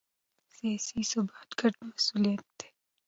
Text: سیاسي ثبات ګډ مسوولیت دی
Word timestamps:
سیاسي 0.55 1.01
ثبات 1.11 1.49
ګډ 1.59 1.73
مسوولیت 1.89 2.45
دی 2.59 2.67